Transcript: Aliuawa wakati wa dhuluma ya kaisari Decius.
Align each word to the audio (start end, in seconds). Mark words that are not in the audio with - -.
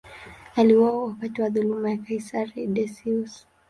Aliuawa 0.55 1.03
wakati 1.07 1.41
wa 1.41 1.49
dhuluma 1.49 1.89
ya 1.91 1.97
kaisari 1.97 2.67
Decius. 2.67 3.47